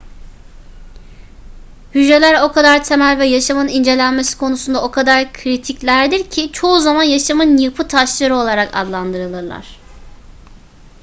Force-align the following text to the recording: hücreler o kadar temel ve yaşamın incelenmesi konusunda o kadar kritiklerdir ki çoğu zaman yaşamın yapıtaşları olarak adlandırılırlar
hücreler 1.95 2.43
o 2.43 2.51
kadar 2.51 2.83
temel 2.83 3.19
ve 3.19 3.25
yaşamın 3.27 3.67
incelenmesi 3.67 4.37
konusunda 4.37 4.83
o 4.83 4.91
kadar 4.91 5.33
kritiklerdir 5.33 6.29
ki 6.29 6.51
çoğu 6.51 6.79
zaman 6.79 7.03
yaşamın 7.03 7.57
yapıtaşları 7.57 8.35
olarak 8.35 8.75
adlandırılırlar 8.75 9.77